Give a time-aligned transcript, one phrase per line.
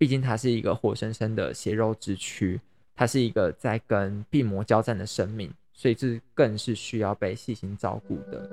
[0.00, 2.58] 毕竟它是一个活生生的血肉之躯，
[2.96, 8.50] 它是一个在跟病魔交战的生命，所以这更是需要被细心照顾的。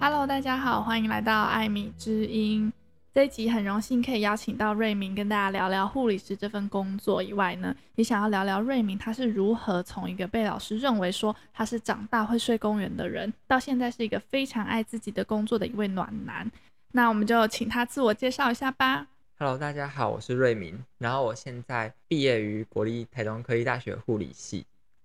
[0.00, 2.72] Hello，大家好，欢迎来到艾米之音。
[3.14, 16.50] 这一集很荣幸可以邀请到瑞明跟大家聊聊护理师这份工作以外呢，也想要聊聊瑞明他是如何从一个被老师认为说他是长大会睡公园的人，到现在是一个非常爱自己的工作的一位暖男。
[16.92, 19.06] 那我们就请他自我介绍一下吧。
[19.38, 24.64] Hello，大家好，我是瑞明，然后我现在毕业于国立台东科技大学护理系，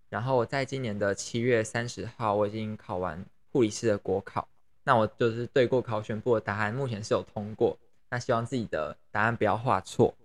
[0.09, 4.47] 然后我在今年的七月三十号我已经考完护理师的国考。
[4.85, 7.77] 那我就是对过考选部的答案，目前是有通过。
[8.09, 10.15] 那希望自己的答案不要画错。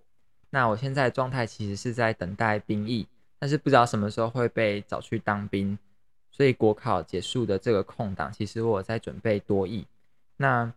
[0.49, 3.07] 那我现在状态其实是在等待兵役，
[3.39, 5.77] 但是不知道什么时候会被找去当兵。
[6.31, 9.85] 所以国考结束的这个空档，其实我在准备多益。
[10.37, 10.71] 那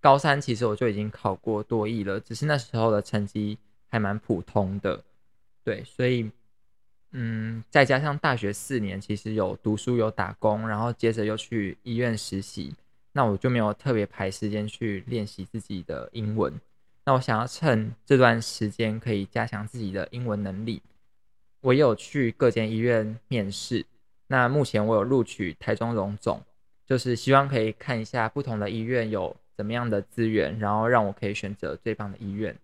[0.00, 5.02] 高三其实我就已经考过多益了，只是那时候的成绩还蛮普通的。
[5.64, 6.30] 对，所以
[7.12, 12.74] 嗯，再加上大学四年其实有读书有打工，然后接着又去医院实习。
[13.16, 16.52] 那我就没有特别排时间去练习自己的英文。
[17.06, 20.82] 那我想要趁这段时间可以加强自己的英文能力。
[21.62, 23.86] 我有去各间医院面试。
[24.26, 26.42] 那目前我有录取台中荣总，
[26.84, 32.54] 就是希望可以看一下不同的医院有怎么样的资源，然后让我可以选择最棒的医院。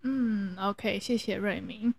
[0.00, 1.92] 嗯，OK，谢谢瑞明。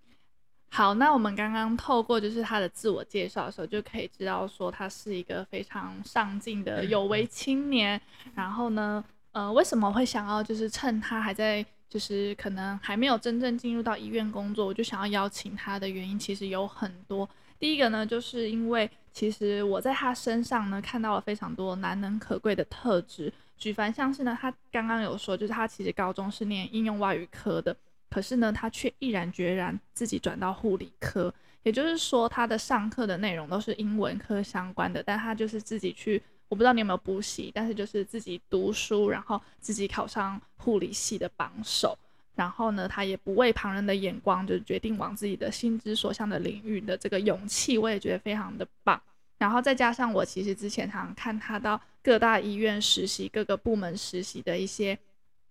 [0.72, 8.00] 好，那我们刚刚透过就是他的自我介绍的时候，就可以知道说他是一个非常上进的有为青年。
[8.36, 17.28] 然后呢，呃，为什么会想要就是趁他还在就是可能还没有真正进入到医院工作，我就想要邀请他的原因其实有很多。
[17.58, 23.34] 第一个呢，就是因为其实我在他身上呢看到了非常多难能可贵的特质。
[23.58, 27.76] 举凡像是呢，他刚刚有说，就是他其实高中是念应用外语科的。
[28.10, 31.34] 可是呢，他却毅然决然自己转到护理科，
[31.64, 41.98] 也就是说，他的上课的内容都是英文科相关的，但他就是自己去，我不知道你有没有补习，但是就是自己读书，然后自己考上护理系的榜首，
[42.36, 49.00] 然后呢，他也不畏旁人的眼光，就决定往自己的心之所向的领域的这个勇气，我也觉得非常的棒。
[49.38, 54.98] 然后再加上我其实之前常看他到各大医院实习、各个部门实习的一些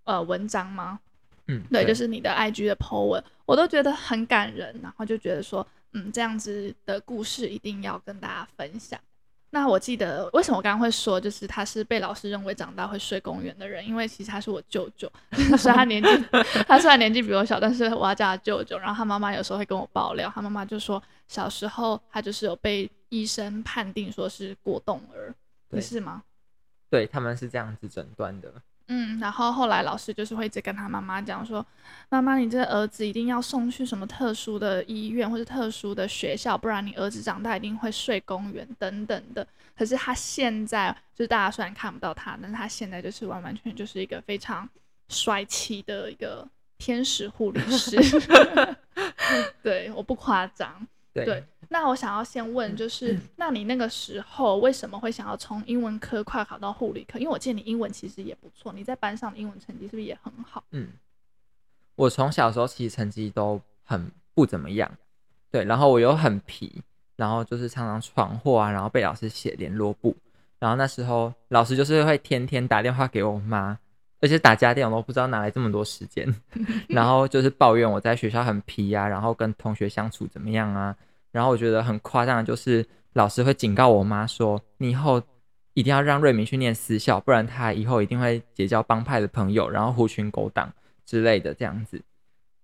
[0.04, 1.00] 呃文章吗？
[1.48, 9.00] 嗯，对，就是你的 IG 的 po 文，我都觉得很感人，然后就觉得说，嗯，这样子的故事一定要跟大家分享。
[9.50, 15.10] 那我记得为什么我刚刚会说，就是他是被老师认为长大会睡公园的人，因为其实他是我舅舅，
[15.56, 16.08] 虽然他年纪，
[16.66, 18.76] 他虽然年纪比我小，但是我要叫他舅舅。
[18.76, 25.34] 然后他妈妈有时候会跟我爆料，他妈妈就说小时候他就是有被医生判定说是过动儿，
[25.70, 26.22] 你是吗？
[26.90, 28.52] 对，他们是这样子诊断的。
[28.88, 31.64] 嗯，然后后来老师就是会一直跟他妈妈讲说，
[32.08, 39.46] 妈妈，你这个儿子一定要送去什么特殊的医院或者特殊的学校，不然你儿子长大一定会睡公园等等的。
[39.76, 44.68] 可是他现在就是大家虽然看不到他，但是他现在就是完完全全就是一个非常
[45.08, 46.48] 帅气的一个
[46.78, 47.96] 天使护理师。
[49.62, 50.86] 对，我不夸张。
[51.12, 51.24] 对。
[51.24, 57.18] 对那我想要先问，就是、嗯、那你那个时候为什么会想要从英文科跨考到护理科？
[57.18, 60.64] 因为我见你英文其实也不错，你在班上的英文成绩是不是也很好？
[60.70, 60.88] 嗯，
[61.94, 64.90] 我从小时候其实成绩都很不怎么样，
[65.50, 66.80] 对，然后我又很皮，
[67.16, 70.16] 然后就是常常闯祸啊，然后被老师写联络簿，
[70.58, 73.78] 然后那时候老师就是会天天打电话给我妈，
[74.20, 76.34] 而且打家电我都不知道哪来这么多时间，
[76.88, 80.96] 然后就是抱怨我在学校很皮啊，然后跟同学相处怎么样啊。
[81.30, 85.22] 然后我觉得很夸张的就是老师会警告我妈说：“你以后
[85.74, 90.72] 一定要让瑞明去念私校，不然他以后一定会结交帮派的朋友，然后狐群狗党
[91.04, 92.00] 之类的这样子。”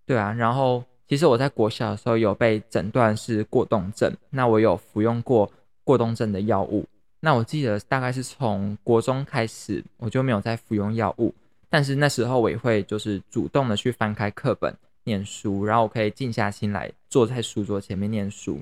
[0.07, 5.51] 对啊，然后其实我在国小的时候有被诊断是过动症，那我有服用过
[5.83, 6.87] 过动症的药物。
[7.21, 11.35] 那我记得大概是从国中开始我就没有再服用药物，
[11.71, 14.75] 但是那时候我也会就是主动的去翻开课本。
[15.05, 18.61] 念书，然后我可以静下心来坐在书桌前面念书。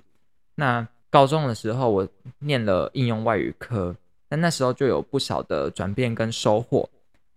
[0.56, 2.08] 那高中的时候，我
[2.40, 3.96] 念了应用外语科，
[4.28, 6.88] 但那时候就有不少的转变跟收获。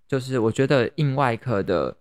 [0.07, 1.95] 就是我觉得应外科的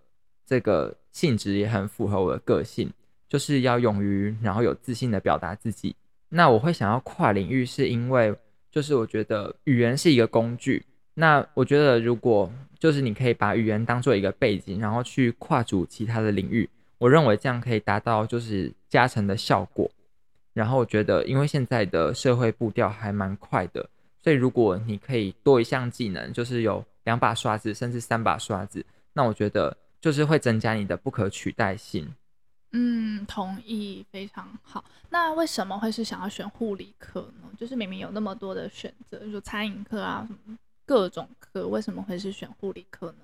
[0.46, 2.92] 这个性质也很符合我的个性，
[3.28, 5.96] 就是要勇于然后有自信的表达自己。
[6.28, 8.34] 那我会想要跨领域，是因为
[8.70, 10.84] 就是我觉得语言是一个工具。
[11.14, 16.68] 那我觉得如果就是你可以把语言当做一个背景，然后去跨足其他的领域。
[17.04, 19.90] 我认为这样可以达到就是加成的效果，
[20.54, 23.86] 然后我觉得，因为现在的社会步调还蛮快的，
[24.22, 32.10] 所以如果你可以多一项技能，就是有两把刷子，甚至三把刷子，那我觉得就是会增加你的不可取代性。
[32.72, 34.82] 嗯，同意，非常好。
[35.10, 37.50] 那为什么会是想要选护理科呢？
[37.58, 43.18] 就是明明有那么多的选择，就餐饮科啊，什么各种科，为什么会是选护理科呢？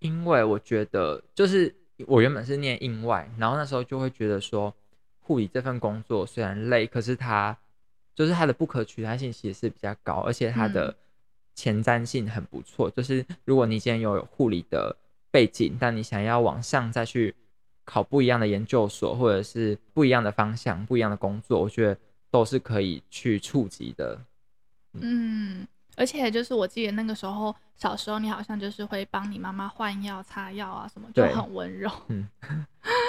[0.00, 1.72] 因为我觉得，就是
[2.06, 4.74] 我原本是念应外，然后那时候就会觉得说。
[5.20, 7.54] 护理这份工作虽然累，可是它
[8.14, 10.96] 就是它的不可取代性其实是比较高，而且它的
[11.54, 12.88] 前瞻性很不错。
[12.88, 14.96] 嗯、就是如果你今天有护理的
[15.30, 17.34] 背景，但你想要往上再去
[17.84, 21.98] 考不一样的研究所，或者是不一样的方向、不一样的工作，我觉得
[22.30, 24.18] 都是可以去触及的。
[24.94, 25.68] 嗯，
[25.98, 31.90] 而且就是我记得那个时候小时候，你好像就是会帮你妈妈换药、擦药啊什么，就很温柔。
[32.08, 32.28] 嗯，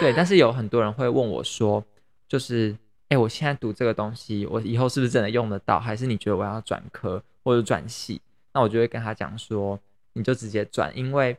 [0.01, 0.11] 对。
[0.13, 1.83] 但是有很多人会问我说。
[2.27, 2.73] 就是，
[3.05, 5.79] 哎、欸，我现在读这个东西，我以后是不是真的用得到？
[5.79, 8.21] 还是你觉得我要转科或者转系？
[8.53, 9.79] 那我就会跟他讲说，
[10.13, 11.35] 你就直接转，因为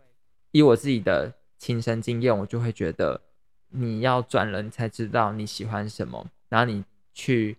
[0.50, 3.20] 以我自己的亲身经验，我就会觉得
[3.68, 6.26] 你要转了，你才知道你喜欢什么。
[6.48, 7.56] 然后你去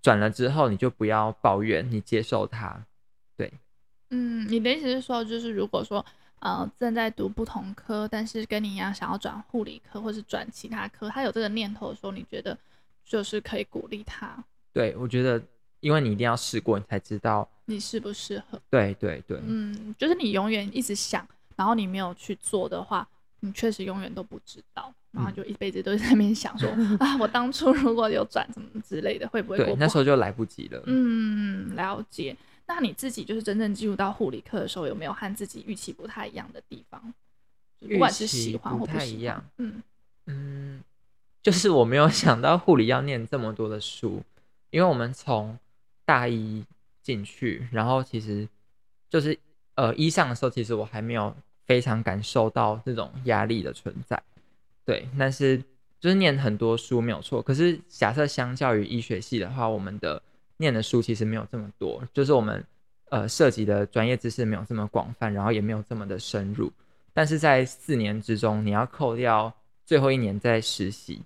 [0.00, 2.86] 转了之后，你就不要抱怨，你接受它。
[4.08, 6.04] 对，嗯，你的意思是说，就是如果说。
[6.40, 12.56] 呃，正在读不同科，但是跟你一样想要转护理科或是转其他科，他有这个念头的时候，你觉得
[13.06, 14.44] 就是可以鼓励他？
[14.70, 15.42] 对，我觉得，
[15.80, 18.60] 因为你一定要试过，你才知道你适不适合。
[18.68, 21.26] 对对对，嗯，就是你永远一直想，
[21.56, 23.08] 然后你没有去做的话，
[23.40, 29.56] 你确实永远都不知道，然后就一辈子都在那边想说、 嗯、啊，我当初如果有转什么之类的，会不会？
[29.56, 30.82] 对，那时候就来不及了。
[30.86, 32.36] 嗯，了解。
[32.66, 37.14] 那你自己就是真正进入到护理课的时候，有没有和自己预期不太一样的地方？
[37.78, 39.82] 不管是喜欢或不一样，嗯
[40.26, 40.82] 嗯，
[41.42, 44.22] 就是我没有想到护理要念这么多的书，
[44.70, 45.56] 因为我们从
[46.04, 46.64] 大一
[47.02, 48.48] 进去，然后其实
[49.10, 49.38] 就是
[49.74, 51.36] 呃一上的时候，其实我还没有
[51.66, 54.20] 非常感受到这种压力的存在，
[54.84, 55.62] 对，但是
[56.00, 60.20] 就是念很多书没有错，可是假设相较于医学系的话，我们的
[60.58, 62.64] 念的书其实没有这么多，就是我们
[63.10, 66.72] 呃涉及的专业知识没有这么广泛，然后也没有这么的深入。
[67.12, 69.52] 但是在四年之中，你要扣掉
[69.84, 71.22] 最后一年在实习，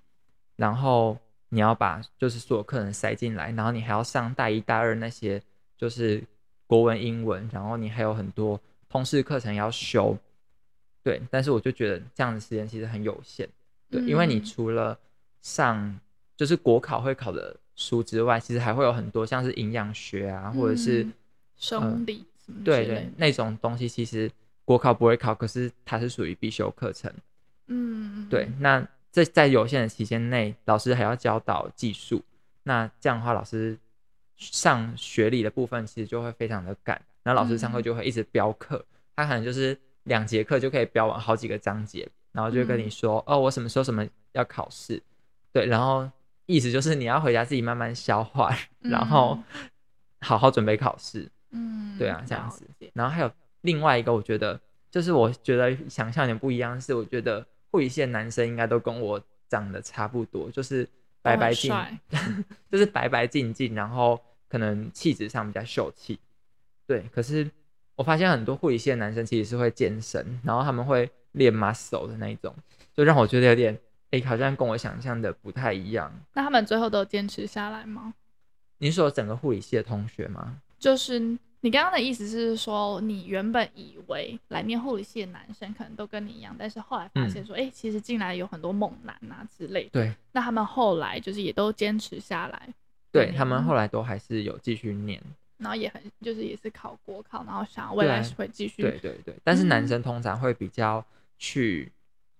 [0.55, 1.17] 然后
[1.49, 5.41] 你要把就是所有课程塞进来，然后你还要上大一大二那些
[5.77, 6.21] 就是
[6.67, 10.17] 国文、英文，然后你还有很多通识课程要修。
[11.03, 13.47] 对，但是我就觉得这样的时间其实很有限。
[13.89, 14.97] 对，因为你除了
[15.41, 15.99] 上
[16.35, 17.55] 就是国考会考的。
[17.81, 21.07] 书之外，其实还会有很多像是营养学啊，或者是
[21.57, 22.23] 生理，
[22.63, 24.29] 对对，那种东西其实
[24.63, 27.11] 国考不会考，可是它是属于必修课程。
[27.67, 28.47] 嗯，对。
[28.59, 32.21] 那在在有限的期间内，老师还要教导技术，
[32.63, 33.75] 那这样的话，老师
[34.37, 38.85] 上学理的部分其实就会非常的赶，然后老师上课就会一直飙课，
[39.15, 45.01] 他可能就是两节课就可以飙完好几个章节，然后就跟你说，哦，我什么时候什么要考试，
[45.51, 46.09] 对，然后。
[46.51, 49.39] 意思就是你要回家自己慢慢消化，嗯、然后
[50.19, 51.31] 好好准备考试。
[51.51, 52.67] 嗯，对啊，这样子。
[52.93, 53.31] 然后还有
[53.61, 54.59] 另外一个，我觉得
[54.89, 60.87] 就是我觉得想象有点不一样，是我觉得护理系的男生应该都跟我长得差不多，就是
[61.21, 61.73] 白白净，
[62.69, 64.19] 就是白白净净，然后
[64.49, 66.19] 可能气质上比较秀气。
[66.85, 67.49] 对，可是
[67.95, 72.53] 我发现很多护理系的男生其实是会健身，然后他们会练 muscle 的那一种，
[72.93, 73.79] 就让我觉得有点。
[74.11, 76.13] 哎、欸，好像跟我想象的不太一样。
[76.33, 78.13] 那他们最后都坚持下来吗？
[78.77, 80.57] 你说整个护理系的同学吗？
[80.77, 81.17] 就是
[81.61, 89.89] 你刚刚的意思是说，你原本以为来念护理系的男生可能都跟你一样，但是后来发现说，哎、嗯欸，其实进来有很多猛男啊之类的。
[89.93, 90.13] 对。
[90.33, 92.67] 那他们后来就是也都坚持下来。
[93.13, 95.21] 对，他们后来都还是有继续念，
[95.57, 98.81] 然后也很就是也是考国考，然后想未来是会继续。
[98.81, 99.35] 对对对。
[99.43, 101.05] 但是男生通常会比较
[101.37, 101.89] 去。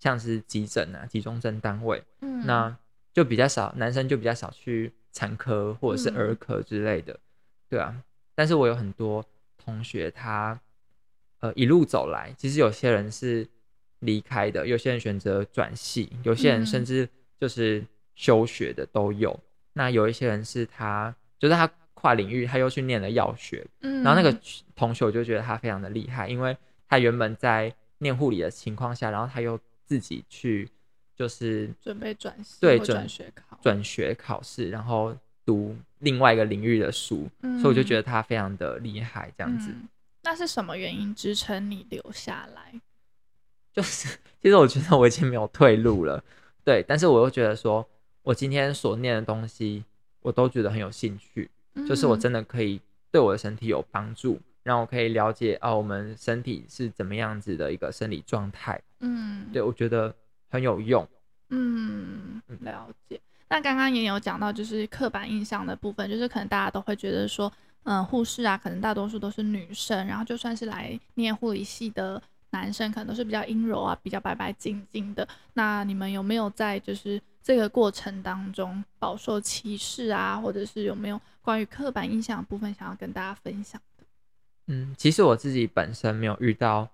[0.01, 2.75] 像是急诊啊，急中症单位，嗯，那
[3.13, 7.19] 就比较少，男生就比较少去产科或者是儿科之类的，嗯、
[7.69, 8.03] 对啊。
[8.35, 9.23] 但是我有很多
[9.57, 10.59] 同学他，
[11.39, 13.47] 他呃一路走来，其实有些人是
[13.99, 17.07] 离开的，有些人选择转系，有些人甚至
[17.39, 19.31] 就是休学的都有。
[19.31, 19.41] 嗯、
[19.73, 24.37] 那有一些人是他，就是他跨领域，他又去念了药学，嗯，然后那个。
[24.73, 26.57] 同学我就觉得他非常的厉害，因为
[26.89, 29.59] 他原本在念护理的情况下，然后他又
[29.91, 30.69] 自己去
[31.17, 35.13] 就是准备转对转学考转学考试，然后
[35.45, 39.29] 读另外一个领域的书，嗯、所以我就觉得他非常的厉害。
[39.37, 39.89] 这样子、嗯，
[40.23, 42.79] 那是什么原因支撑你留下来？
[43.73, 46.23] 就是其实我觉得我已经没有退路了，
[46.63, 46.81] 对。
[46.87, 47.85] 但是我又觉得说，
[48.21, 49.83] 我今天所念的东西
[50.21, 52.79] 我都觉得很有兴趣，嗯、就是我真的可以
[53.11, 58.79] 对我的身体有帮助，让我可以了解啊，我们身体是怎么样子的一个生理状态。
[58.99, 60.13] 嗯，对，我觉得
[60.49, 61.07] 很有用。
[61.49, 63.19] 嗯，了解。
[63.49, 67.51] 那刚刚也有讲到，就是刻板印象的部分，就是可能大家都会觉得说，
[67.83, 75.27] 嗯，护士啊，可能大多数都是女生，然后就算是来念护理系的男生，可能都是比较阴柔啊，比较白白净净的。
[75.53, 83.90] 那你们有没有在就是这个过程当中饱受歧视啊，或者是有没有关于刻板印象的部分想要跟大家分享的？
[84.67, 86.87] 嗯，其实我自己本身没有遇到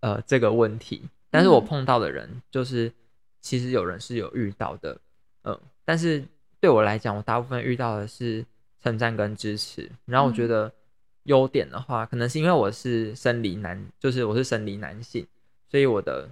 [0.00, 2.94] 呃这个问题，但是我碰到的人就是、嗯、
[3.40, 4.92] 其实有人是有遇到的，
[5.42, 5.60] 嗯、呃。
[5.84, 6.24] 但是
[6.58, 8.44] 对我来讲，我大部分遇到的是
[8.82, 9.88] 称赞跟支持。
[10.04, 10.72] 然后我觉得
[11.24, 15.24] 优点的话，可能是因为我是生理男，就是我是生理男性，
[15.68, 16.28] 所以我的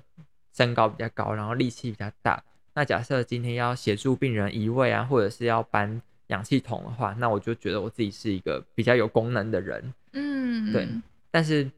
[0.53, 2.43] 身高比较高，然后力气比较大。
[2.75, 9.95] 那假设今天要协助病人移位啊，或者是要搬氧气筒的话，那我就觉得我自己是一个比较有功能的人。
[10.55, 10.89] 嗯，对。
[11.31, 11.71] 但是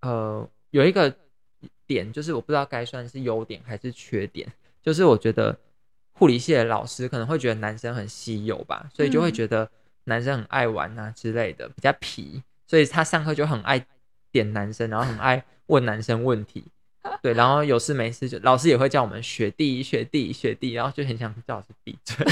[0.00, 1.14] 呃，有一个
[1.86, 4.50] 点就是我不知道该算是优点还是缺点，
[4.82, 5.58] 就是我觉得。
[6.14, 9.68] 护理系的老师可能会觉得男生很稀有吧，所以就会觉得
[10.04, 13.84] 男生很爱玩啊之类的，比较皮，所以他上课就很爱
[14.30, 16.64] 点男生，然后很爱问男生问题，
[17.22, 22.24] 对，然后有事没事就老师也会叫我们学弟学弟学弟，然后就很想叫老师闭嘴，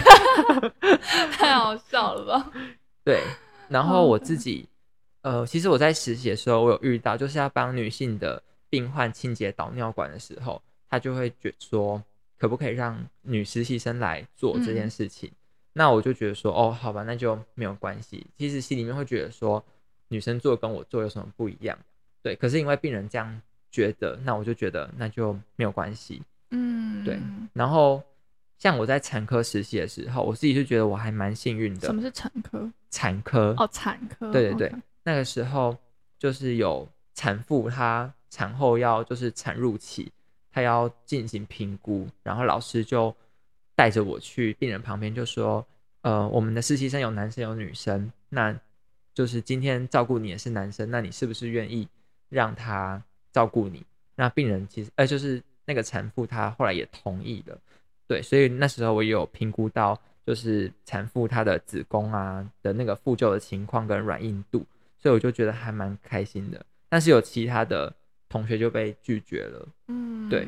[1.32, 2.52] 太好笑了吧？
[3.02, 3.22] 对，
[3.70, 4.68] 然后我自己
[5.22, 12.02] 呃，其实我在实习的时候，我有遇到，就是要帮女性的病患清洁导尿管的时候，他就会觉得说。
[12.40, 15.28] 可不可以让女实习生来做这件事情？
[15.28, 15.36] 嗯、
[15.74, 18.26] 那我就觉得说，哦，好吧，那就没有关系。
[18.38, 19.62] 其实心里面会觉得说，
[20.08, 21.78] 女生做跟我做有什么不一样？
[22.22, 26.22] 对，可是因为病人这样觉得，那我就觉得那就没有关系。
[26.50, 27.20] 嗯，对。
[27.52, 28.02] 然后
[28.56, 31.88] 像我在产科实习的时候，我自己就觉得我还蛮幸运的。
[31.88, 32.72] 什么是产科？
[32.90, 34.32] 产科哦，产科。
[34.32, 34.80] 对对对，Okay.
[35.02, 35.76] 那个时候
[36.18, 40.10] 就是有产妇她产后要就是产褥期。
[40.52, 43.14] 她要进行评估，然后老师就
[43.76, 45.64] 带着我去病人旁边，就说
[46.02, 48.52] ：“呃，我们的实习生有男生有女生，那
[49.14, 51.86] 就是今天照顾你也是男生，那你是不是愿意
[52.28, 57.56] 让他照顾你？”那病人其实，呃，就是那个产妇，她后来也同意了。
[58.08, 64.66] 对，所以那时候我也有评估到，就是产妇她的子宫啊的那个复旧的情况跟软硬度，
[65.00, 66.64] 所以我就觉得还蛮开心的。
[66.88, 67.94] 但是有其他的。
[68.32, 70.46] 同学就被拒绝了，嗯，对，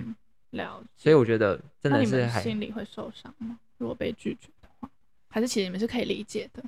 [0.51, 0.89] 了解。
[0.97, 3.59] 所以我觉得真的是还心里会受伤吗？
[3.77, 4.89] 如果被拒绝的话，
[5.29, 6.63] 还是其实你们是可以理解的。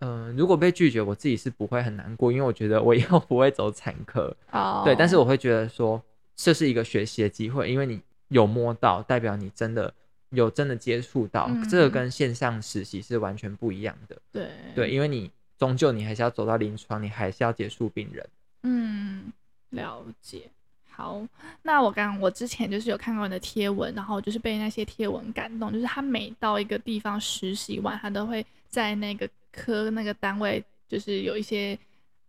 [0.00, 4.36] 嗯、呃，如果被拒绝，我自己是不会很难过，因为我觉得我以后不会走产科。
[4.50, 6.02] 哦，对，但是我会觉得说
[6.34, 9.94] 这是一个学习的机会，因为你有摸到，代表你真的
[10.30, 14.20] 有真的接触到，嗯、这个跟线上实习是完全不一样的。
[14.32, 18.28] 对，对，因为你终究你还是要走到临床，你还是要接触病人。
[18.62, 19.32] 嗯。
[19.70, 20.48] 了解，
[20.88, 21.20] 好，
[21.62, 31.76] 那我刚我之前就是有看过你的贴文，然后就是被那些贴文感动，就是他每到一个地方实习完，他都会在那个科那个单位，就是有一些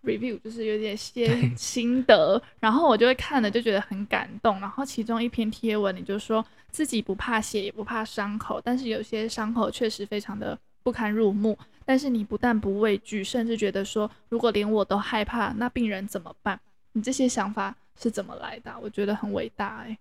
[0.03, 4.59] review，就是有点些 心得，然后我就会看了就觉得很感动。
[4.59, 16.59] 然后其中一篇贴文，你就说自己不怕血也不怕伤口，但是有些伤口确实非常的不堪入目，但是你不但不畏惧，甚至觉得说，如果连我都害怕，那病人怎么办？
[16.91, 18.71] 你这些想法是怎么来的？
[18.79, 19.97] 我觉得很伟大哎。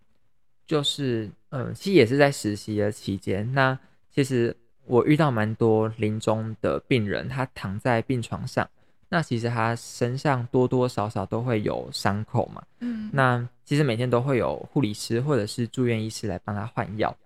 [0.67, 3.51] 就是，嗯，其实也是在实习的期间。
[3.55, 3.79] 那
[4.11, 8.69] 其实我遇到蛮多临终的病人，他躺在病床上，
[9.09, 12.63] 那其实他身上多多少少都会有伤口嘛。
[12.81, 13.09] 嗯。
[13.11, 17.17] 那其实每天都会有护理师或者是住院医师来帮他换药。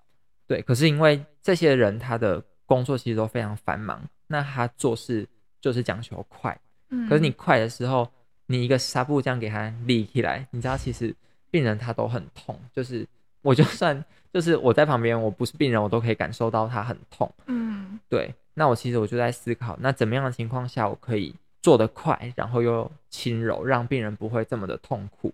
[0.47, 0.62] 对。
[0.62, 5.27] 可是因为这些人他的工作其实都非常繁忙，那他做事
[5.61, 6.57] 就是讲求快。
[6.91, 7.09] 嗯。
[7.09, 8.09] 可是你快的时候。
[8.51, 11.15] 你一个纱布这样给他立起来，你知道其实
[11.51, 13.07] 病人他都很痛，就是
[13.43, 17.31] 我就算 就是我在旁边，我不是病人，我都可以感受到他很痛。
[17.45, 18.35] 嗯，对。
[18.55, 25.31] 那我其实我就在思考，那怎么样的情况下我可以做得快，然后又轻柔，让病人不会这么的痛苦。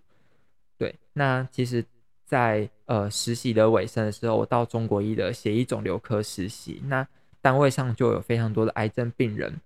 [0.77, 0.93] 对。
[1.13, 1.81] 那其实
[2.25, 7.07] 在，在呃实习的尾声的时候，我到中国医的血液肿瘤科实习，那
[7.45, 9.61] 单位上就有非常多的癌症病人。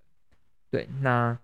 [0.70, 0.88] 对。
[1.00, 1.38] 那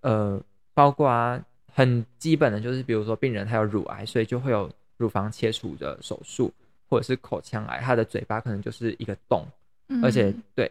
[0.00, 0.42] 呃。
[0.72, 1.38] 包括啊，
[1.74, 6.50] 很基本的就是，比如说病人他有乳癌，所以就会有乳房切除的手术，
[6.88, 9.44] 或者是口腔癌，他的嘴巴可能就是一个洞，
[9.88, 10.70] 嗯、而且对，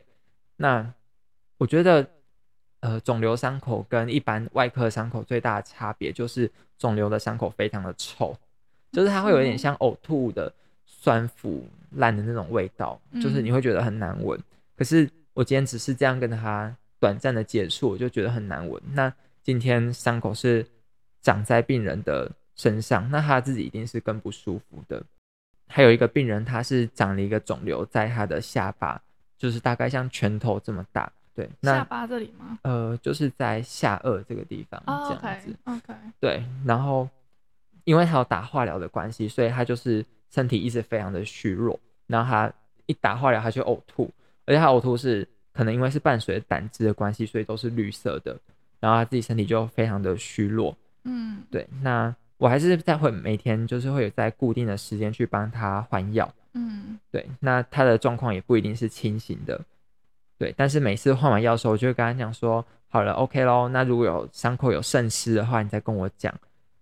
[0.55, 0.83] 那
[1.59, 2.09] 我觉得，
[2.79, 8.35] 呃，肿瘤伤口跟一般外科伤口最大的差别就是，肿瘤的伤口非常的臭，
[8.91, 10.51] 就是它会有点像呕吐的
[10.87, 14.39] 酸腐烂的那种味道，就是你会觉得很难闻。
[14.79, 18.81] 可是我今天只是这样跟他短暂的接触，我就觉得很难闻。
[18.93, 20.65] 那今天伤口是
[21.21, 25.03] 长在病人的身上，那他自己一定是更不舒服的。
[25.67, 29.01] 还有一个病人，他是长了一个肿瘤在他的下巴，
[29.38, 31.12] 就是大概像拳头这么大。
[31.36, 32.57] 对，那下巴这里吗？
[32.62, 35.53] 呃，就是在下颚这个地方，oh, 这样子。
[35.65, 36.41] OK，对。
[36.65, 37.09] 然后，
[37.83, 41.77] 因为他有打化疗的关系，所以他就是身体一直非常的虚弱。
[42.07, 42.53] 然后他
[42.86, 44.09] 一打化疗，他就呕吐，
[44.49, 48.35] 而且他呕吐是可能因为是伴随胆汁的关系，所以都是绿色的。
[48.79, 50.75] 然后他自己身体就非常的虚弱。
[51.03, 51.67] 嗯，对。
[51.83, 56.27] 那我还是在会每天就是会有在固定的时间去帮他换药。
[56.53, 57.29] 嗯，对。
[57.39, 59.61] 那他的状况也不一定是清醒的。
[60.39, 63.69] 对，但是每次换完药的时候，我就会跟他讲说，好了，OK 咯。
[63.69, 66.33] 那如果有伤口有渗湿的话，你再跟我讲，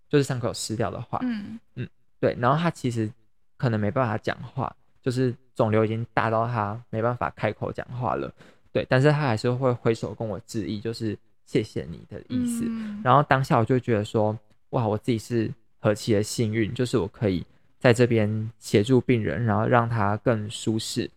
[0.08, 1.90] 就是伤口有湿掉的话，嗯嗯，
[2.22, 2.38] 对。
[2.40, 3.12] 然后他其实
[3.58, 4.74] 可能没办法讲话，
[5.08, 8.30] 就是肿瘤已经大到他没办法开口讲话了，
[8.74, 8.86] 对。
[8.90, 12.66] 但是他还是会挥手跟我致意，就是谢谢你的意思。
[12.68, 14.38] 嗯、然后当下我就觉得说，
[14.72, 15.50] 哇，我自己是
[15.80, 17.46] 何其的幸运，就是我可以
[17.80, 21.10] 在这边协助病人，然后让他更舒适。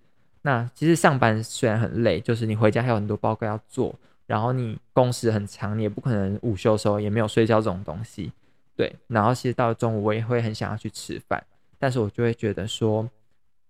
[0.42, 3.92] 那其实上班虽然很累，就是你回家还有很多报告要做，
[4.28, 8.30] 然后你工时很长，你也不可能午休的时候也没有睡觉这种东西，
[8.76, 8.94] 对。
[9.08, 11.42] 然后其实到了中午我也会很想要去吃饭，
[11.76, 13.10] 但是我就会觉得说，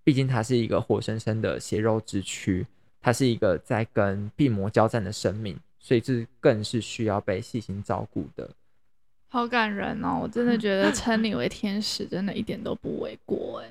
[0.03, 2.67] 毕竟它是一个活生生的血肉之躯，
[3.01, 8.51] 它是一个在跟病魔交战的生命，所以这更是需要被细心照顾的。
[9.29, 10.19] 好感人哦！
[10.23, 13.71] 我真的觉得称你为天使，真的一点都不为过哎。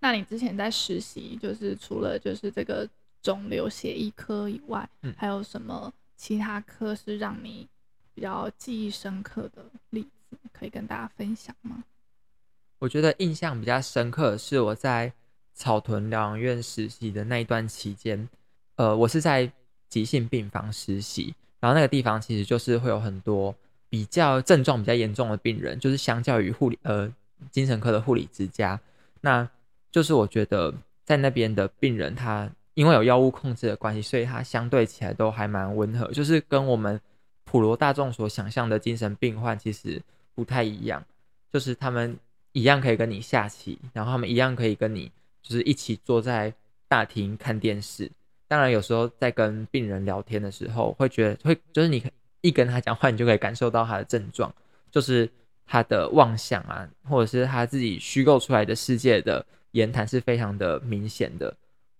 [0.00, 2.88] 那你之前在实习，就是除了就是这个
[3.20, 7.68] 肿瘤血液科以外，嗯，还有什么其他科是让你
[8.14, 11.84] 比较记忆深刻的例子，可以跟大家分享吗？
[12.78, 15.12] 我觉得印象比较深刻的是我在
[15.54, 18.28] 草屯疗养院实习的那一段期间，
[18.76, 19.50] 呃，我是在
[19.88, 23.54] 急性病房实习，然后那个地方其实就是会有很多
[23.88, 27.10] 比较症状比较严重的病人，就是相较于护理呃
[27.50, 28.78] 精神科的护理之家，
[29.20, 29.48] 那。
[29.94, 36.10] 就是我觉得在那边的病人，他因为有药物控制的关系，所以他相对起来都还蛮温和。
[36.10, 37.00] 就是跟我们
[37.44, 40.02] 普罗大众所想象的精神病患其实
[40.34, 41.00] 不太一样。
[41.52, 42.18] 就是他们
[42.50, 45.12] 一样可以跟你下棋，然后他们一样可以跟你
[45.44, 46.52] 就是一起坐在
[46.88, 48.10] 大厅看电视。
[48.48, 52.02] 当然，有时候在跟病人聊天的时候，会觉得会就是你
[52.40, 54.52] 一跟他讲话，你就可以感受到他的症状，
[54.90, 55.30] 就是
[55.64, 59.46] 他的妄想啊，或者是他自己虚构出来的世界的。
[59.74, 61.52] 言谈是非常的明显的，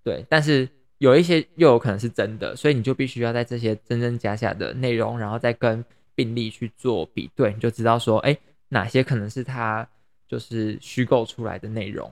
[0.05, 9.85] 对，但是有一些又有可能是真的，所以你就必须要在这些真真假假的内容，然后再跟病例去做比对，你就知道说，哎，哪些可能是他
[10.29, 12.09] 就是虚构出来的内容，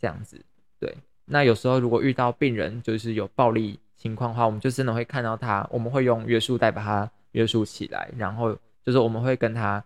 [0.00, 0.42] 这样子，
[0.82, 0.96] 对。
[1.26, 8.52] 那有时候如果遇到病人就是有暴力情况的话，我们就真的会看到他，我们会用约束带把他约束起来，然后
[8.84, 9.82] 就是我们会跟他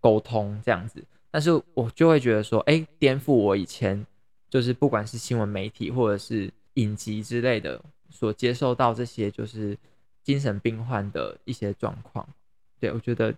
[0.00, 1.00] 沟通这样子，
[1.30, 4.04] 但是我就会觉得说，哎，颠覆我以前。
[4.52, 9.74] 就是不管是新闻媒体或者是影集之类的，所接受到这些就是
[10.22, 12.28] 精神病患的一些状况，
[12.78, 13.34] 对，我觉得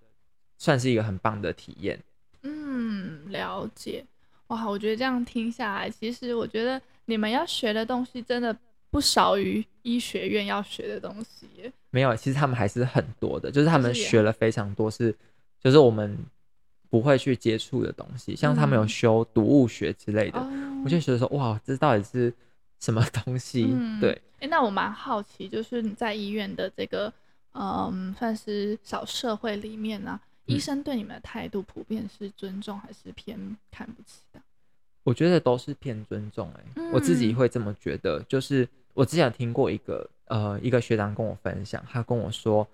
[0.58, 1.96] 算是一个很棒的体验。
[2.42, 4.04] 嗯，了解。
[4.48, 8.56] 哇，我觉得这样听下来，其实我觉得你们要学的东西真的
[8.90, 11.46] 不少于医学院要学的东西。
[11.90, 15.14] 没有，其实他们还是很多的，就是他们学了非常多，是
[15.60, 16.18] 就是我们。
[16.90, 22.32] 不会去接触的东西，像他们有修毒物学之类的，嗯、我就觉得说，哇，这到底是
[22.78, 23.66] 什么东西？
[23.74, 27.12] 嗯、对，哎、欸，那我蛮好奇，就是你在医院的这个，
[27.54, 33.36] 嗯，算是小社会里面呢、啊，嗯、医生对你们的态度普遍是尊重还是偏
[33.72, 34.40] 看不起的？
[35.04, 38.20] 我觉得都是偏尊重、欸，哎、嗯，我自己会这么觉得。
[38.28, 42.66] 就是我之前有听过一个，呃，一个学长跟我分享，他跟我说。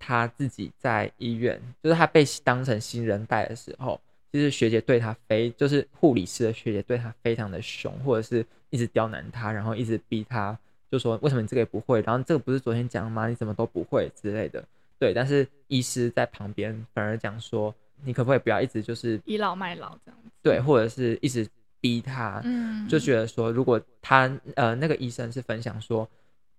[0.00, 10.56] 他自己在医院，就是他被当成新人带的时候，其实学姐对他非，就是护理师的学姐对他非常的凶，或者是一直刁难他，然后一直逼他，
[10.88, 13.26] 就说为什么你这个也不会，然后这个不是昨天讲吗？
[13.26, 14.64] 你怎么都不会之类的。
[15.00, 17.74] 对，但是医师在旁边反而讲说，
[18.04, 20.30] 你可不可以不要一直就是倚老卖老这样子？
[20.44, 21.44] 对，或者是一直
[21.80, 26.08] 逼他，嗯，就觉得说，如果他呃那个医生是分享说。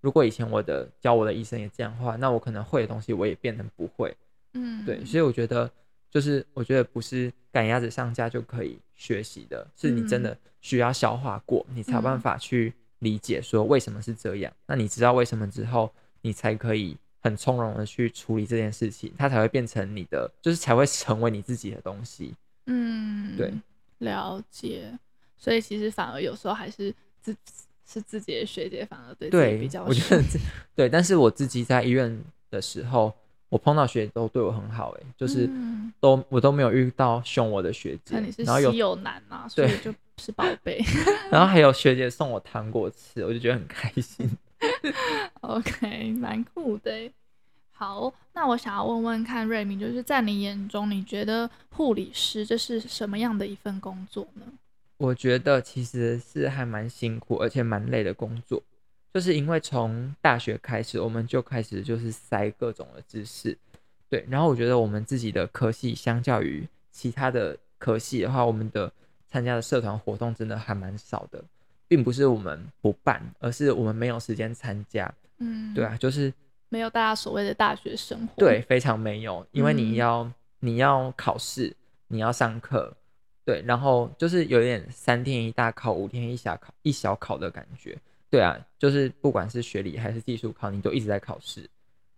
[0.01, 4.15] 如果以前我的教我的医生也这样的话，那我可能会的东西我也变成不会。
[4.53, 5.69] 嗯，对，所以我觉得
[6.09, 14.49] 就是我觉得不是赶鸭子上架就可以学习的，是你真的需要消化过，你才有办法去理解说为什么是这样。
[14.67, 22.33] 那你知道为什么之后，你才可以很从容的去处理这件事情，它才会变成你的，就是才会成为你自己的东西。
[22.67, 23.53] 嗯，对，
[23.97, 24.97] 了解。
[25.39, 27.35] 所以其实反而有时候还是自。
[27.91, 30.23] 是自己的学姐反而对对比较，我觉得
[30.77, 33.11] 对，但是我自己在医院的时候，
[33.49, 35.49] 我碰到学姐都对我很好，哎，就是
[35.99, 40.79] 都、嗯、我都没有遇到凶我的学姐，那你是有稀有男嘛，所以就是宝 贝，
[41.31, 44.29] 然后还有学姐送我糖果吃，我就觉得很开心。
[45.41, 47.11] OK，蛮酷的。
[47.71, 54.43] 好，那我想要问问看瑞明，就是在你眼中，你觉得护理师这是什么样的一份工作呢？
[54.99, 58.61] 我觉得其实是还蛮辛苦，而且蛮累的工作，
[59.13, 63.57] 就是因为从大学开始，我们就开始就是塞各种的知识，
[64.09, 64.23] 对。
[64.29, 68.91] 然后我觉得我们自己的科系相较于其他的科系的话，我们的
[69.27, 71.43] 参加的社团活动真的还蛮少的，
[71.87, 75.11] 并不是我们不办，而是我们没有时间参加。
[75.39, 76.31] 嗯，对啊，就是。
[76.71, 81.75] 没有大家所谓的大学生活，对，非常没有，因为你要、嗯、你要考试，
[82.09, 82.95] 你要上课，
[83.49, 87.97] 对，然后就是有点三天一大考，五天一小考，一小考的感觉，
[88.29, 91.67] 对啊，就是不管是学理还是技术考，你都一直在考试，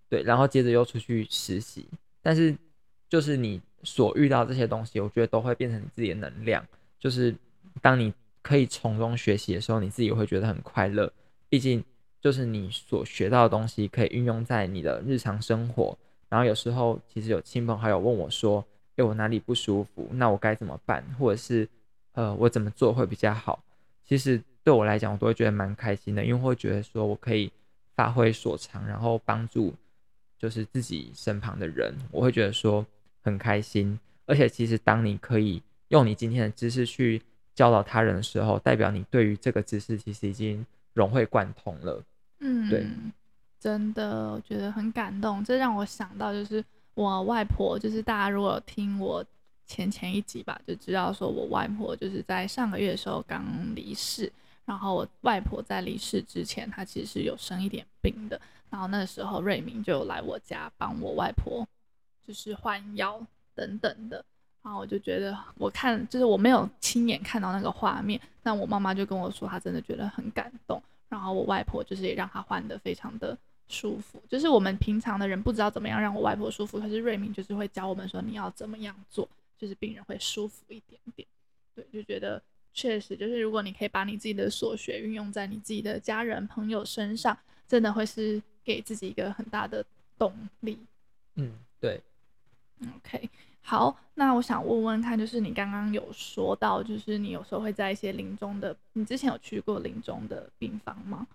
[0.10, 1.86] 对，然后接着又出去实习，
[2.22, 2.54] 但是
[3.08, 6.62] 就是你所遇到这些东西，我觉得都会变成你自己的能量，
[7.00, 7.34] 就是
[7.82, 11.14] 当你可以从中学习的时候，你自己会觉得很快乐，
[11.48, 11.84] 毕竟。
[12.22, 15.98] 就是你所学到的东西可以运用在你的日常生活，
[16.30, 18.64] 然后有时候其实有亲朋好友问我说
[19.02, 20.08] ：“诶，我哪里不舒服？
[20.14, 21.04] 那我该怎么办？
[21.20, 21.68] 或者是
[22.14, 23.64] 呃，我怎么做会比较好？”
[24.06, 27.52] 其实对我来讲，我都会觉得蛮开心的，因为会觉得说我可以
[27.96, 29.74] 发挥所长，然后帮助
[30.38, 32.86] 就是自己身旁的人，我会觉得说
[33.22, 34.00] 很开心。
[34.26, 37.22] 而且其实当你可以用你今天的知识去
[37.54, 42.04] 教导他人的时候，代表你对于这个知识其实已经融会贯通了。
[42.40, 42.86] 嗯，对，
[43.60, 45.44] 真的，我觉得很感动。
[45.44, 46.64] 这让我想到，就是
[47.02, 49.24] 我外婆，就是大家如果有听我
[49.66, 54.32] 前前一集吧，就知道说我外婆就是在上个月的时候刚离世。
[54.64, 58.40] 然后我外婆在离世之前，她其实是有生一点病的。
[58.70, 61.68] 然后那时候瑞明就来我家帮我外婆，
[62.26, 63.20] 就是换药
[63.56, 64.24] 等等的。
[64.62, 70.82] 然后我就觉得，我看就是我没有亲眼看到那个画面，但我妈妈就跟我说，她真的觉得很感动。
[71.10, 73.38] 然后我外婆就是也让她换的非常的
[73.72, 81.28] 舒服，就是我们平常的人不知道怎么样让我外婆舒服，可是瑞明就是会教我们说你要怎么样做，就是病人会舒服一点点。
[81.74, 82.40] 对，就觉得
[82.74, 89.84] 确实就是如果你可以把你自己的所学运用在你自己的家人朋友身上，真的会是给自己一个很大的
[90.20, 90.78] 动力。
[91.36, 92.02] 嗯，对。
[92.98, 93.30] OK。
[93.64, 101.28] 好，那我想问问看，就是你刚刚有说到，就是你有时候会在一些临终的，你之前有去过临终的病房吗？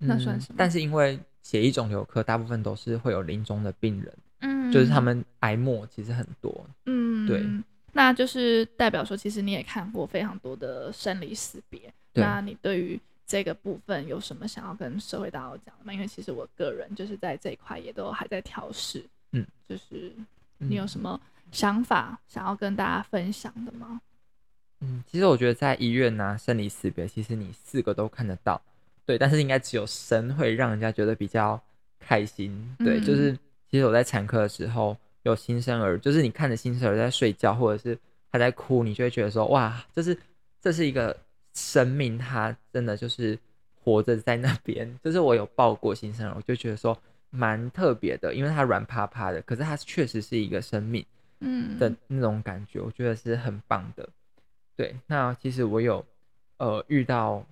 [0.00, 0.56] 嗯，那算什么？
[0.58, 7.44] 但是因为血液肿瘤科大部分都是会有临终的病人，嗯，就是他们癌末其实很多，嗯，对，
[7.92, 15.92] 那就是代表说，其实你也看过非常多的生离死别，那你对于这个部分有什么想要跟社会大众讲的吗？
[15.92, 20.12] 因为其实我个人就是在这一块也都还在调试，嗯，就是
[20.58, 21.20] 你有什么？
[21.52, 24.00] 想法想要跟大家分享的吗？
[24.82, 28.62] 嗯，其实我觉得在医院呢、啊，生离死别，其实你四个都看得到，
[29.10, 29.18] 对。
[29.18, 31.60] 但是应该只有生会让人家觉得比较
[31.98, 32.98] 开心，对。
[33.00, 33.36] 嗯、就是
[33.68, 37.98] 其实我在产科的时候，有新生儿，就是你看着新生儿在睡觉，或者是
[38.30, 40.16] 他在哭，你就会觉得说，哇，这是
[40.60, 41.16] 这是一个
[41.54, 43.38] 生命，他真的就是
[43.82, 44.98] 活着在那边。
[45.02, 46.96] 就是我有抱过新生儿，我就觉得说
[47.30, 51.04] 蛮特别的，因为他软趴趴的，可是他确实是一个生命。
[51.42, 54.06] 嗯的那种感觉，我觉得是很棒的。
[54.76, 56.04] 对，那其实我有
[56.58, 57.42] 呃遇到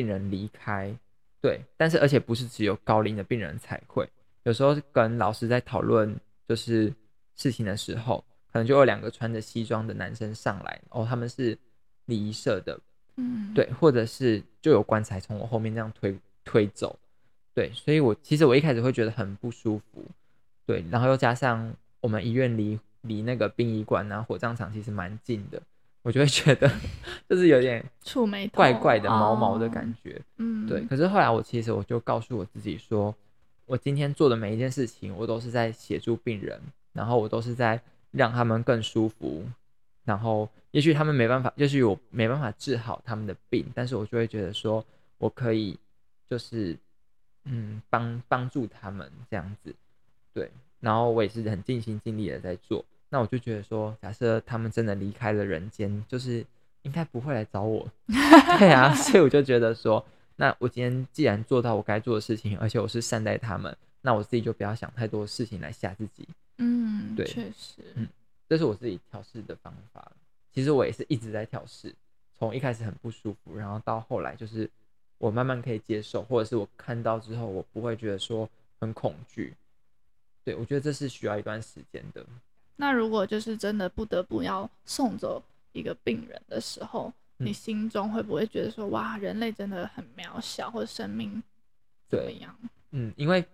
[0.00, 0.96] 病人离开，
[1.42, 4.08] 对，但是而且不是只有高龄的病人才会，
[4.44, 6.90] 有时候跟老师在讨论就是
[7.36, 11.58] 事情的时候，可能就有两个穿着西装的男生上来，哦，他们是
[12.06, 12.80] 礼仪社的，
[13.16, 16.98] 嗯，对，或者是就有棺材从我后面这样推推走，
[17.54, 20.02] 对，所以我其实我一开始会觉得很不舒服，
[20.64, 22.80] 对，然后又加上我们医院离。
[23.04, 25.62] 离那个殡仪馆啊、火葬场其实蛮近的，
[26.02, 26.70] 我就会觉得
[27.28, 30.14] 就是有点触霉、怪怪的、毛毛的感觉。
[30.14, 30.80] 哦、嗯，对。
[30.86, 33.14] 可是后来我其实我就告诉我自己说，
[33.66, 36.60] 我今天做的每一件事情，我都是在协助病人，
[36.92, 39.44] 然后我都是在让他们更舒服。
[40.04, 44.84] 然后也许他们没办法，也许我没办法治好他们的病，但是我就会觉得说
[45.18, 45.78] 我可以，
[46.28, 46.76] 就是
[47.44, 49.74] 嗯，帮帮助他们这样子，
[50.32, 50.50] 对。
[50.80, 56.46] 然后我也是很尽心尽力的在做，那我就觉得说，假设他们真的离开了人间，就是
[56.82, 60.04] 应该不会来找我， 对啊，所以我就觉得说，
[60.36, 66.26] 那我今天既然做到我该做的事情，而且我是善待他们，那我自己就不要想太多事情来吓自己。
[66.58, 68.08] 嗯，对，确实，嗯，
[68.48, 70.12] 这是我自己调试的方法。
[70.52, 71.94] 其实我也是一直在调试，
[72.38, 74.70] 从一开始很不舒服，然后到后来就是
[75.18, 79.54] 我慢慢可以接受，或者是我看到之后，我不会觉得说很恐惧。
[80.44, 82.24] 对，我觉得这是需要一段时间的。
[82.80, 91.42] 那如果就是真的不得不要送走一个病人的时候，嗯、你心中会不会觉得说，哇，人类真的很渺小，或者生命
[92.08, 92.56] 怎么样？
[92.92, 93.44] 嗯，因为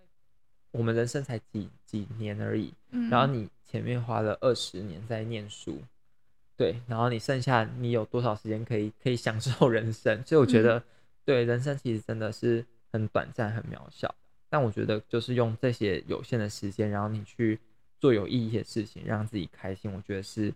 [0.70, 5.82] 我们人生才几几年而已，嗯、然后你前面花了二十年在念书，
[6.56, 10.22] 对，然后你剩下你有多少时间可以可以享受人生？
[10.24, 10.82] 所以我觉得，嗯、
[11.24, 14.14] 对，人生其实真的是很短暂、很渺小。
[14.48, 17.58] 但我觉得，就是用这些有限的时间，然后你去
[17.98, 20.52] 做有意义的事情，让自己开心，我觉得是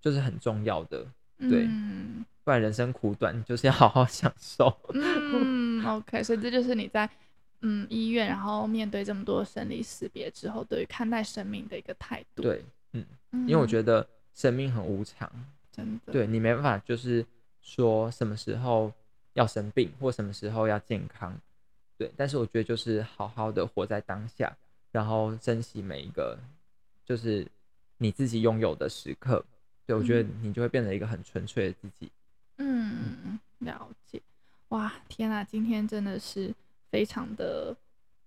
[0.00, 1.06] 就是很重要的。
[1.38, 4.76] 对，嗯、不然人生苦短，就是要好好享受。
[4.92, 7.08] 嗯，OK，所以这就是你在
[7.60, 12.42] 嗯医院，然后面对这么多生离死别之后，对于看待生命的一个态度。
[12.42, 15.30] 对，嗯，因为我觉得生命很无常，
[15.70, 16.12] 真的。
[16.12, 17.24] 对，你没办法，就是
[17.60, 18.92] 说什么时候
[19.34, 21.38] 要生病，或什么时候要健康。
[21.96, 24.56] 对，但是我觉得就是好好的活在当下，
[24.90, 26.36] 然后珍惜每一个
[27.08, 27.46] 就是
[27.96, 29.42] 你自己拥有的时刻。
[29.86, 32.10] 对，我觉得你就会变成一个很纯粹的自己。
[32.58, 34.20] 嗯，了解。
[34.68, 36.54] 哇，天啊，今天真的是
[36.90, 37.74] 非常的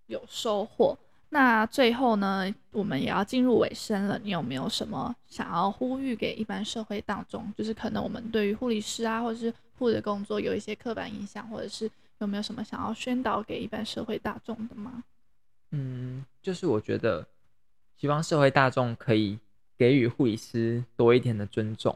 [0.07, 0.97] 有收获。
[1.29, 4.19] 那最后呢，我们也要进入尾声了。
[4.23, 7.53] 你有没有什么想要呼吁给一般社会大众？
[7.55, 11.89] 就是可能我们对于护理师啊，或者是护理的工作有一些刻板印象，或者是。
[12.21, 15.03] 有没有什么想要宣导给一般社会大众的吗？
[15.71, 17.27] 嗯，就是我觉得，
[18.01, 19.37] 希望社会大众可以
[19.77, 21.95] 给予护理师多一点的尊重。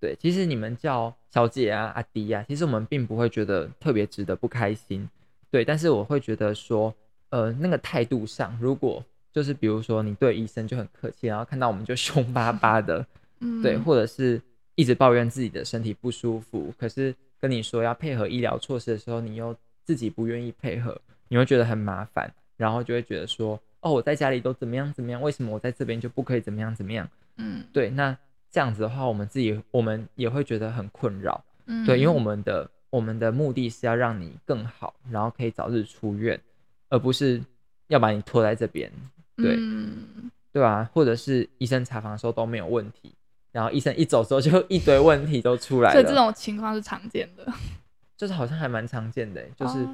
[0.00, 5.08] 对，其实你们叫小姐啊、阿迪啊，其实我们并不会觉得特别值得不开心。
[5.48, 6.92] 对，但是我会觉得说，
[7.30, 13.06] 呃，那个态度上，如果就是比如说你对医生就很客气，然后看到我们就 凶巴巴的，
[13.38, 14.42] 嗯， 对，或者是
[14.74, 17.14] 一直抱怨自己的身体不舒服，可是。
[17.40, 27.08] 跟你说要配合医疗措施的时候，你又自己不愿意配合，你会觉得很麻烦，然后就会觉得说，哦，我在家里都怎么样怎么样，为什么我在这边就不可以怎么样怎么样？
[27.36, 28.16] 嗯，对，那
[28.50, 36.40] 这样子的话，我们自己我们也会觉得很困扰，嗯，对，因为我们的我们的目的是要让你更好，然后可以早日出院，
[36.88, 37.40] 而不是
[37.88, 38.90] 要把你拖在这边，
[39.36, 40.88] 对，嗯，对吧？
[40.92, 43.14] 或者是医生查房的时候都没有问题。
[43.50, 45.92] 然后医生一走之后，就 一堆问题都出来了。
[45.92, 47.46] 所以这种情况是常见的，
[48.16, 49.88] 就是好像还蛮常见的，就是、oh.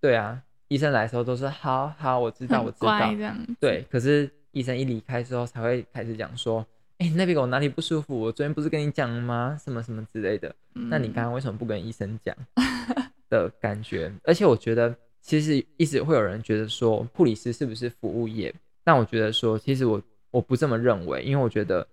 [0.00, 3.84] 对啊，医生来的时候都是好好，我知道，我知道，这样对。
[3.90, 6.64] 可是医生一离开之后，才会开始讲说，
[6.98, 8.18] 哎、欸，那边我哪里不舒服？
[8.18, 9.58] 我昨天不是跟你讲吗？
[9.62, 10.54] 什么什么之类的。
[10.74, 12.36] 嗯、那你刚刚为什么不跟医生讲？
[13.30, 14.12] 的感觉。
[14.24, 18.54] 而且我觉得，其实一直会有人觉得说，护理师是不是服务业？
[18.82, 21.86] 但我觉得说，其实我我不这么认为，因为我觉得。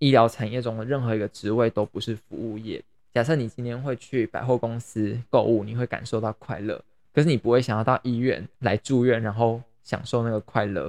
[0.00, 2.80] 医疗产业中的任何一个职位都不是服务业。
[3.12, 6.80] 假设你今天会去百货公司购物，你会感受到快乐，
[7.18, 10.88] 可是你不会想要到医院来住院，然后享受那个快乐。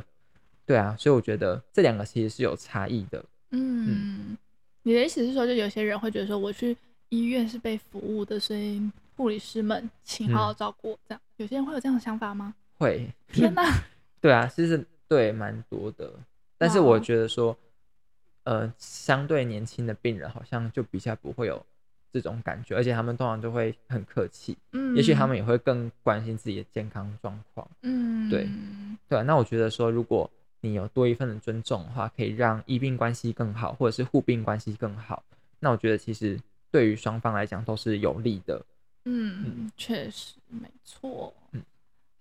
[0.64, 3.26] 对啊，所以我觉得这两个其实是有差异的。
[3.50, 4.38] 嗯，嗯，
[4.84, 6.78] 你的意思是说，就有些人会觉得说，我去
[7.10, 8.80] 医院是被服务的，所以
[9.16, 11.00] 护理师们请好好照顾我。
[11.08, 12.54] 这样，嗯、有些人会有这样的想法吗？
[12.78, 13.10] 会。
[13.34, 13.64] 天哪！
[14.22, 16.14] 对啊，其实对蛮多的，
[16.60, 17.58] 但是我觉得说。
[18.46, 21.64] 呃，相对年轻的病人好像就比较不会有
[22.12, 28.48] 这种感觉，而且他们通常都会很客气，嗯，也许他们也会更关心自己的健康状况，嗯，对，
[29.08, 30.30] 对啊，那我觉得说，如果
[30.62, 35.24] 你有多一份的尊重的话，可以让医病关系更好，或者是护病关系更好，
[35.60, 36.40] 那我觉得其实
[36.72, 38.62] 对于双方来讲都是有利的。
[39.06, 41.34] 嗯，确实没错。
[41.52, 41.62] 嗯，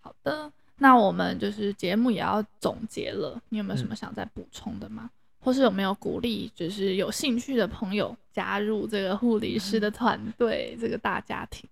[0.00, 5.10] 好的，那我们就是节目也要总结了，你有没有什么想再补充的吗？
[5.12, 5.17] 嗯
[5.48, 11.66] 或是有没有鼓励，就是有兴趣的朋友加入这个护理师的团队，这个大家庭？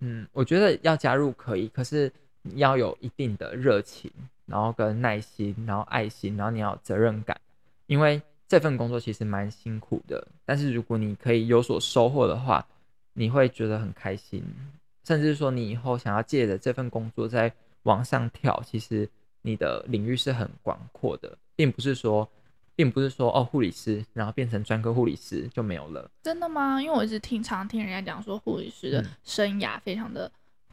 [0.00, 4.10] 嗯，我觉得要加入可以，可是你要有一定的热情，
[4.44, 7.40] 然后跟耐心，然后爱心，然后你要有责任感，
[7.86, 10.28] 因为这份工作其实蛮辛苦的。
[10.44, 12.62] 但是如果你可以有所收获的话，
[13.14, 14.44] 你会觉得很开心，
[15.06, 17.50] 甚至说你以后想要借着这份工作再
[17.84, 19.08] 往上跳，其实
[19.40, 22.28] 你的领域是很广阔的，并不是说。
[22.74, 26.10] 并不是说哦，护理师然后变成专科护理师就没有了。
[26.22, 26.80] 真的吗？
[26.80, 30.30] 因为我一直听常听人家讲说，护理师的生涯非常的，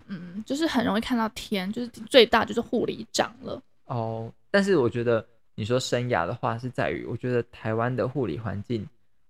[0.07, 3.61] 嗯，嗯，就是很容易看到天，就是最大就是护理长了。
[3.85, 8.87] 哦，但是我觉得你说生涯的话，是在于我觉得台湾的护理环境，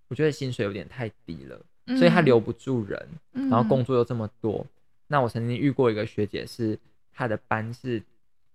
[0.08, 4.60] 我觉得薪水有点太低了，嗯、所以他留不住人，然后工作又这么多。
[4.60, 4.70] 嗯、
[5.08, 6.80] 那我曾经遇过一个学姐是，是
[7.14, 8.02] 她的班是。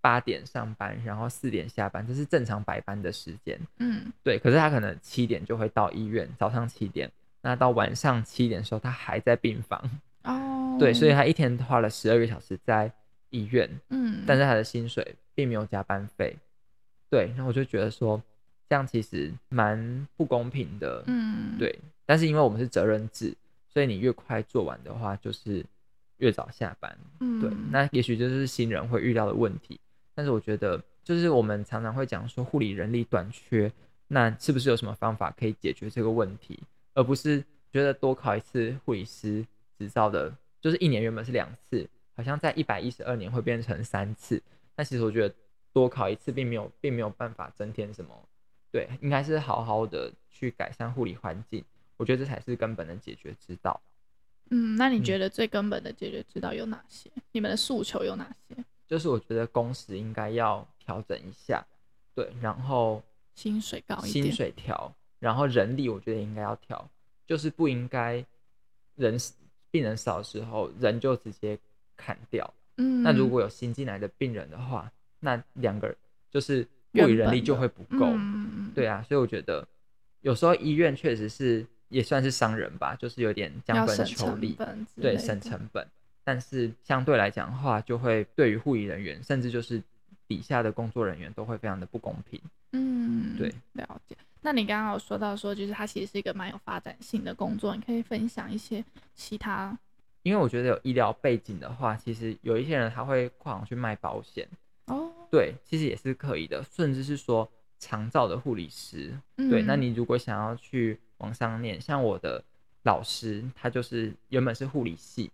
[0.05, 3.59] 八点上班，然后四点下班，这是正常白班的时间。
[3.79, 4.39] 嗯，对。
[4.39, 7.11] 可是他可能七点就会到医院，早上七点。
[7.41, 9.81] 那到晚上七点的时候，他还在病房。
[10.25, 12.91] 哦，哦，对，所以他一天花了十二个小时在
[13.31, 16.37] 医院，嗯，但是他的薪水并没有加班费，
[17.11, 18.21] 对，然后我就觉得说
[18.69, 23.35] 这样其实蛮不公平的，嗯，对，但是因为我们是责任制，
[23.69, 25.65] 所以你越快做完的话，就是
[26.19, 29.79] 越早下班，嗯，对，那也许就是新人会遇到的问题，
[30.15, 33.71] 但是我觉得就是我们常常会讲说护理人力短缺，
[34.09, 36.59] 那是不是有什么方法可以解决这个问题，
[36.95, 39.45] 而不是觉得多考一次护理师
[39.79, 44.41] 执照的，就是一年原本是两次，好像在一百一十二年会变成三次，
[44.75, 45.35] 但其实我觉得
[45.73, 48.29] 多考一次并没有并没有办法增添什么，
[48.71, 51.65] 对，应该是好好的去改善护理环境，
[51.97, 53.81] 我觉得这才是根本的解决之道。
[54.51, 57.11] 嗯，那你觉得最根本的解决之道有哪些？
[57.17, 58.55] 嗯、你们的诉求有哪些？
[58.87, 61.65] 就是我觉得工时应该要调整一下，
[62.15, 63.03] 对，然后
[63.35, 66.89] 薪水高一点，薪水调，然后人力我觉得应该要调，
[67.27, 68.25] 就是不应该
[68.97, 69.19] 人
[69.71, 71.59] 病人少的时候人就直接
[71.97, 72.53] 砍掉。
[72.77, 75.95] 嗯，那如果有新进来的病人的话，那两个
[76.31, 78.07] 就是护理人力就会不够。
[78.07, 79.67] 嗯，对啊，所以我觉得
[80.21, 81.67] 有时候医院确实是。
[81.91, 84.59] 也算是商人吧，就是有点降本求利，
[85.01, 85.87] 对，省成本。
[86.25, 89.81] 但是相对来讲的话，就会对于护理人员，甚至就是
[90.27, 92.41] 底下的工作人员，都会非常的不公平。
[92.73, 94.17] 嗯，对，了解。
[94.41, 98.85] 那你刚刚有说到说，就是它其实是一个蛮有发展性的工作，你可以分享一些
[99.15, 99.79] 其他。
[100.23, 104.49] 因为我觉得有医疗背景的话，其实有一些人他会跨行去卖保险。
[104.87, 109.19] 哦，对，其实也是可以的，甚至是说长照的护理师。
[109.37, 110.99] 嗯，对，那你如果想要去。
[111.19, 112.43] 往上念，像我的
[112.83, 115.31] 老师，他就是原本是护理系，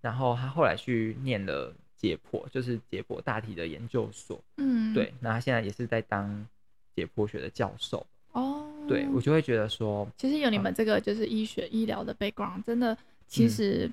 [0.00, 4.40] 然后他后来去念了解剖，就是解剖大体的研究所。
[4.56, 6.46] 嗯，对，那他现在也是在当
[6.94, 8.06] 解剖学的教授。
[8.32, 13.90] 哦，对，我就会觉得说，其实有你们这个就是医学医疗的 background，真的其实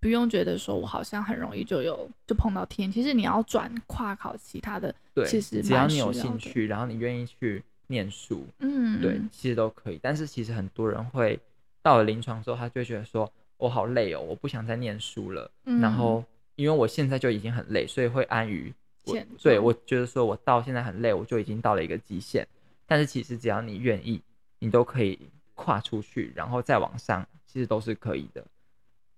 [0.00, 2.90] 不用觉得说我好像很容易就有就碰到天。
[2.90, 7.62] 其实你要转跨考其他的，对，其实只要你有兴趣，然后你愿意去。
[7.88, 10.00] 念书，嗯，对，其实都可以。
[10.02, 11.38] 但是其实很多人会
[11.82, 15.50] 到了临床之后，他就会觉得说，我好累哦，我不想再念书了。
[15.64, 18.72] 嗯，然后因为我现在就已经很累，所以会安于，
[19.04, 22.46] 我对，我觉得说我到现在很累，我就已经到了一个极限。
[22.86, 24.20] 但是其实只要你愿意，
[24.58, 25.18] 你都可以
[25.54, 28.44] 跨出去，然后再往上，其实都是可以的。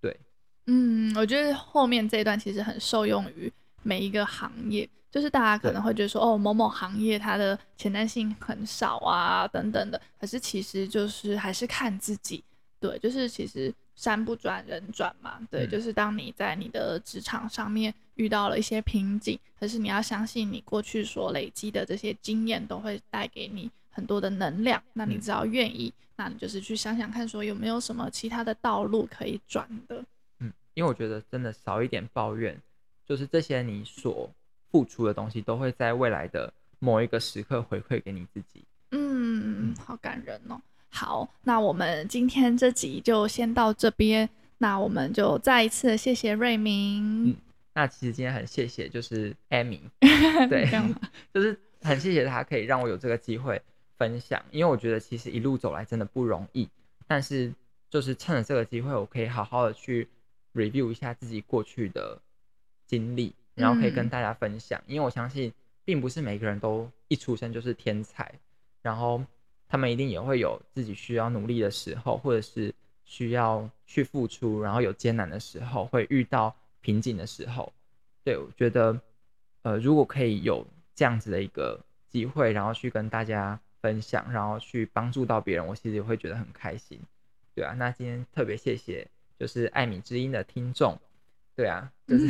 [0.00, 0.16] 对，
[0.66, 4.88] 嗯，我觉得后面这一段其实很受用于每一个行业。
[5.10, 9.98] 就是大家可能会觉得说，哦，某某行业它的前瞻性很少啊，等等的。
[10.20, 12.44] 可是其实就是还是看自己，
[12.78, 24.80] 对，就是其实山不转人转嘛，对，嗯、就是当你在你的职场上面遇到了一些瓶颈，可是你要相信你过去所累积的这些经验都会带给你很多的能量。
[24.92, 30.04] 那你只要愿意，嗯、那你就是去想想看，说有没有什么其他的道路可以转的。
[30.38, 32.56] 嗯，因为我觉得真的少一点抱怨，
[33.04, 34.30] 就是这些你所。
[34.70, 38.62] 付出的东西都会在未来的某一个时刻回馈给你自己。
[38.90, 40.60] 嗯，好感人哦。
[40.90, 44.28] 好，那我们今天这集就先到这边。
[44.58, 47.28] 那我们就再一次谢谢瑞明。
[47.30, 47.36] 嗯，
[47.74, 49.80] 那其实今天很谢谢，就是 Amy，
[50.48, 50.68] 对，
[51.32, 53.60] 就是很谢谢他可以让我有这个机会
[53.96, 56.68] 分享，因为我觉得其实一路走来真的不容易，
[57.06, 57.52] 但是
[57.88, 60.08] 就是趁着这个机会，我可以好好的去
[60.54, 62.20] review 一下自己过去的
[62.86, 63.34] 经历。
[63.54, 65.52] 然后可以跟大家分享，因为我相信，
[65.84, 68.32] 并不是每个人都一出生就是天才，
[68.82, 69.20] 然后
[69.68, 77.72] 他们一定也会有自己需要努力的时候，或者是需要去付出，然后有艰难的时候，会遇到瓶颈的时候。
[78.24, 78.98] 对，我觉得，
[79.62, 81.78] 呃，如果可以有这样子的一个
[82.08, 86.98] 机会，然后去跟大家分享，然后去帮助到别人，我其实也会觉得很开心。
[87.54, 89.06] 对啊，那今天特别谢谢，
[89.38, 90.98] 就是艾米之音的听众。
[91.58, 92.24] 对啊， 就是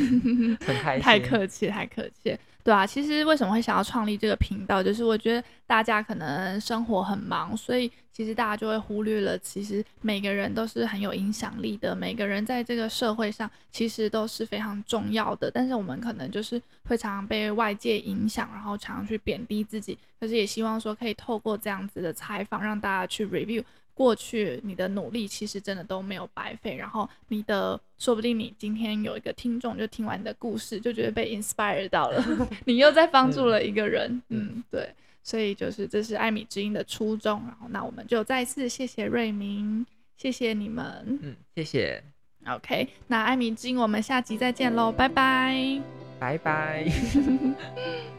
[0.65, 1.03] 很开心。
[1.03, 2.35] 太客气，太客气。
[2.65, 15.51] 对啊，其实为什么会想要创立这个频道，就是我觉得大家可能生活很忙，所以其实大家就会忽略了，其实每个人都是很有影响力的，每个人在这个社会上其实都是非常重要的。
[15.51, 19.99] 但是我们可能就是会常常被外界影响，然后常常去贬低自己。
[20.19, 23.63] 可是也希望说可以透过这样子的采访，让大家去 review。
[23.99, 32.25] 过去你的努力其实真的都没有白费，然后你的说不定你今天有一个听众就听完你的故事就觉得被 inspire 到了，
[32.65, 34.89] 你又在帮助了一个人，嗯，对，
[35.25, 39.85] 所以就是这是艾米之音的初衷，然后那我们就再次谢谢瑞明，
[40.17, 42.01] 谢谢你们，嗯，谢谢
[42.47, 45.81] ，OK，那艾米之音我们下集再见喽，拜拜，
[46.21, 46.87] 拜拜。